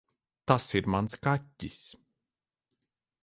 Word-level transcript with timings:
Tas 0.51 0.63
ir 0.79 0.89
mans 0.93 1.13
kaķis. 1.27 1.77